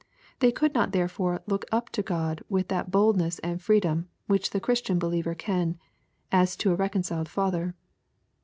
Tbey 0.39 0.55
could 0.55 0.73
not 0.73 0.93
therefore 0.93 1.43
look 1.45 1.63
up 1.71 1.91
to 1.91 2.01
God 2.01 2.41
with 2.49 2.69
that 2.69 2.89
boldness 2.89 3.37
and 3.43 3.61
freedom 3.61 4.09
which 4.25 4.49
the 4.49 4.59
Christian 4.59 4.97
believer 4.97 5.35
can, 5.35 5.77
as 6.31 6.55
to 6.55 6.71
a 6.71 6.75
reconciled 6.75 7.29
Father. 7.29 7.75